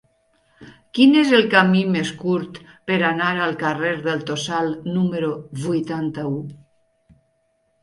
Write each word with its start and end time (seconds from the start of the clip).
Quin 0.99 1.11
és 1.23 1.33
el 1.39 1.43
camí 1.51 1.83
més 1.95 2.13
curt 2.21 2.57
per 2.91 2.97
anar 3.11 3.29
al 3.45 3.55
carrer 3.65 3.93
del 4.09 4.25
Tossal 4.31 4.75
número 4.97 5.31
vuitanta-u? 5.69 6.35